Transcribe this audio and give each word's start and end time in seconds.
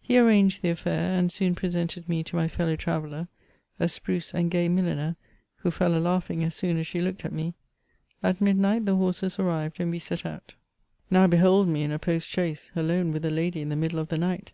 He' 0.00 0.18
arranged 0.18 0.62
the 0.62 0.70
a£Bur, 0.70 0.86
and 0.88 1.30
soon 1.30 1.54
presented 1.54 2.08
me 2.08 2.24
to 2.24 2.34
my 2.34 2.48
fellow 2.48 2.74
traveller— 2.74 3.28
a 3.78 3.88
spruce 3.88 4.34
and 4.34 4.50
gay 4.50 4.68
mil 4.68 4.86
liner, 4.86 5.14
who 5.58 5.70
fell 5.70 5.94
a 5.94 6.02
laughing 6.02 6.42
as 6.42 6.52
soon 6.56 6.78
as 6.78 6.88
^e 6.88 7.00
looked 7.00 7.24
at 7.24 7.30
me. 7.32 7.54
At 8.24 8.40
midnight 8.40 8.86
the 8.86 8.96
horses 8.96 9.38
arrived, 9.38 9.78
and 9.78 9.92
we 9.92 10.00
set 10.00 10.26
out. 10.26 10.54
Now 11.12 11.28
behold 11.28 11.68
me 11.68 11.84
in 11.84 11.92
a 11.92 12.00
post 12.00 12.26
chaise, 12.26 12.72
alone 12.74 13.12
with 13.12 13.24
a 13.24 13.30
lady 13.30 13.60
in 13.60 13.68
the 13.68 13.76
middle 13.76 14.00
of 14.00 14.08
the 14.08 14.18
night. 14.18 14.50